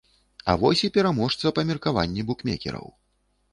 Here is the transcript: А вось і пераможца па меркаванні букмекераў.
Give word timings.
А 0.45 0.55
вось 0.63 0.81
і 0.87 0.89
пераможца 0.95 1.53
па 1.59 1.65
меркаванні 1.73 2.27
букмекераў. 2.33 2.93